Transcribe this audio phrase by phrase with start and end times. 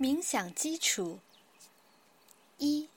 [0.00, 1.18] 冥想基础
[2.58, 2.88] 一：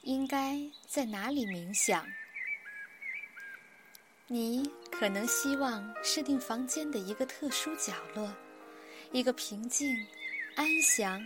[0.00, 2.08] 应该在哪里冥想？
[4.28, 8.32] 你可能希望设定房间的一个特殊角落，
[9.12, 9.94] 一个平静、
[10.56, 11.22] 安详、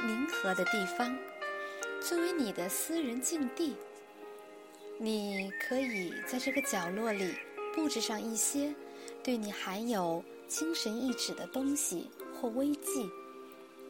[0.00, 1.18] 宁和的地方，
[2.02, 3.74] 作为你的私人禁地。
[4.98, 7.34] 你可以在这个角落里
[7.74, 8.74] 布置上一些
[9.24, 13.10] 对你含有精神意志的东西或微迹。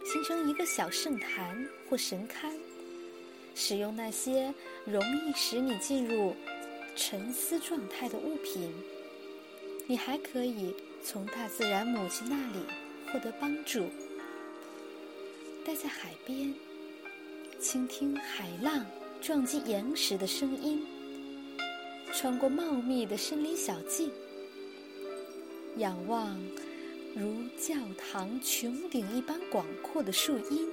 [0.05, 2.53] 形成一个小圣坛或神龛，
[3.55, 4.53] 使用那些
[4.85, 6.35] 容易使你进入
[6.97, 8.73] 沉思状态的物品。
[9.87, 12.65] 你还可以从大自然母亲那里
[13.11, 13.87] 获得帮助。
[15.65, 16.55] 待在海边，
[17.61, 18.85] 倾听海浪
[19.21, 20.85] 撞击岩石的声音，
[22.13, 24.11] 穿过茂密的森林小径，
[25.77, 26.37] 仰望。
[27.15, 30.67] 如教堂穹顶一般广阔的树荫，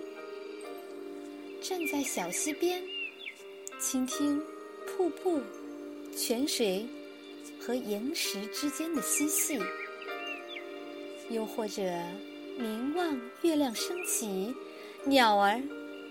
[1.61, 2.81] 站在小溪边，
[3.77, 4.41] 倾听
[4.87, 5.41] 瀑布、
[6.15, 6.87] 泉水
[7.59, 9.59] 和岩石之间的嬉戏；
[11.29, 11.81] 又或者
[12.57, 14.55] 凝望月亮升起，
[15.03, 15.61] 鸟儿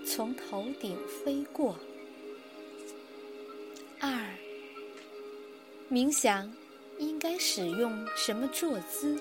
[0.04, 1.74] 从头顶飞过。
[3.98, 4.34] 二，
[5.90, 6.52] 冥想
[6.98, 9.18] 应该使用什么坐姿？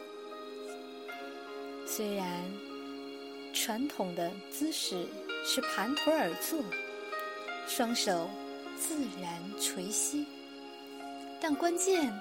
[1.90, 2.44] 虽然
[3.54, 5.08] 传统的姿势
[5.46, 6.60] 是盘腿而坐，
[7.66, 8.30] 双手
[8.78, 10.26] 自然垂膝，
[11.42, 12.14] 但关键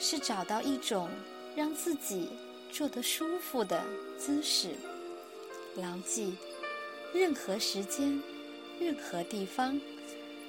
[0.00, 1.08] 是找到一种
[1.54, 2.30] 让自己
[2.72, 3.84] 坐得舒服的
[4.18, 4.70] 姿势。
[5.76, 6.34] 牢记，
[7.12, 8.20] 任何时间、
[8.80, 9.78] 任何地方，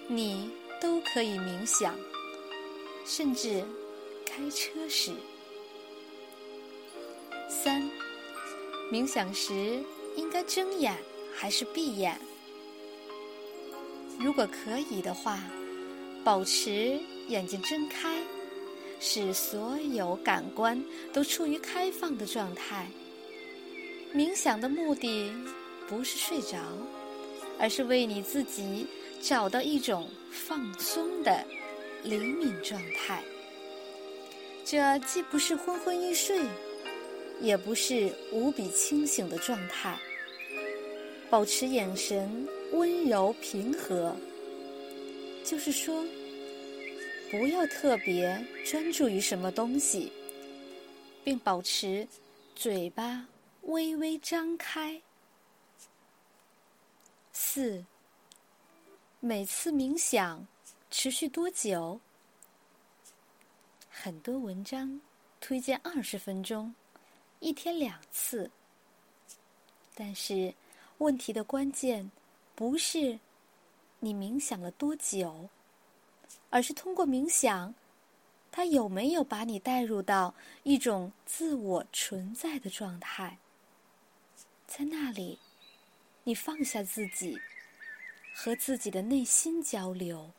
[0.08, 0.50] 你
[0.80, 1.94] 都可以冥想，
[3.06, 3.64] 甚至
[4.26, 5.12] 开车时。
[7.48, 7.88] 三。
[8.92, 9.82] 冥想时
[10.18, 10.94] 应该睁眼
[11.34, 12.20] 还是闭眼？
[14.20, 15.40] 如果可以的话，
[16.26, 17.00] 保持
[17.30, 18.22] 眼睛睁开，
[19.00, 22.86] 使所有感官都处于开放的状态。
[24.14, 25.32] 冥想的目的
[25.88, 26.58] 不是睡着，
[27.58, 28.86] 而是为你自己
[29.22, 31.46] 找到一种放松的
[32.04, 33.24] 灵敏状态。
[34.66, 36.42] 这既不是昏昏欲睡。
[37.42, 39.98] 也不是无比清醒的状态，
[41.30, 44.16] 保持眼神温柔平和，
[45.44, 46.06] 就是说，
[47.32, 50.12] 不要特别专注于什么东西，
[51.24, 52.08] 并保持
[52.56, 53.28] 嘴巴
[53.64, 55.02] 微微张开。
[57.34, 57.84] 四，
[59.20, 60.46] 每次冥想
[60.92, 62.00] 持续多久？
[63.90, 65.02] 很多文章
[65.40, 66.74] 推荐二十分钟。
[67.42, 68.52] 一天两次，
[69.96, 70.54] 但是
[71.00, 72.12] 问题的关键
[72.54, 73.20] 不是
[74.00, 75.50] 你冥想了多久，
[76.52, 77.74] 而是通过冥想，
[78.52, 83.40] 它有没有把你带入到一种自我存在的状态。
[84.68, 85.40] 在那里，
[86.24, 87.42] 你放下自己，
[88.36, 90.30] 和自己的内心交流。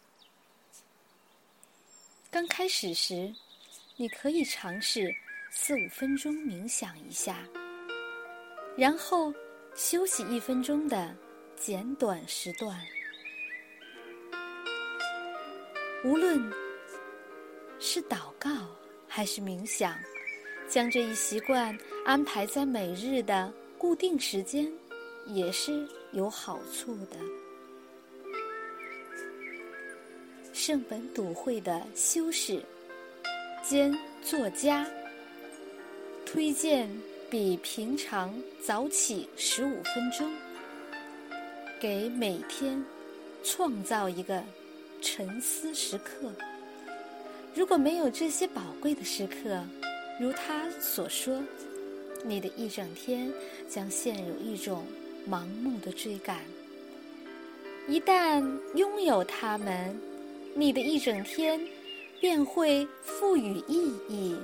[2.31, 3.35] 刚开始时，
[3.97, 5.13] 你可以尝试。
[5.55, 7.37] 四五分钟冥想一下，
[8.75, 9.31] 然后
[9.75, 11.15] 休息一分钟的
[11.55, 12.75] 简短时段。
[16.05, 16.41] 无论
[17.79, 18.51] 是祷告
[19.07, 19.95] 还是冥想，
[20.71, 24.73] 将这一习惯安排在每日的固定时间，
[25.27, 27.19] 也是有好处的。
[30.55, 32.65] 圣本笃会的修士
[33.63, 34.87] 兼作家。
[36.33, 36.89] 推荐
[37.29, 40.35] 比平常早起十五分钟，
[41.79, 42.83] 给每天
[43.45, 44.43] 创造一个
[45.03, 46.33] 沉思时刻。
[47.55, 49.63] 如果没有这些宝贵的时刻，
[50.19, 51.39] 如他所说，
[52.25, 53.31] 你的一整天
[53.69, 54.87] 将陷入一种
[55.29, 56.39] 盲目的追赶。
[57.87, 58.43] 一旦
[58.75, 59.95] 拥有它们，
[60.55, 61.61] 你的一整天
[62.23, 64.35] 便会赋予意义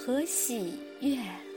[0.00, 0.78] 和喜。
[1.00, 1.49] 悦。